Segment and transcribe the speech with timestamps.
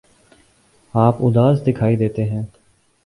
[0.93, 2.41] آپ اداس دکھائی دیتے ہیں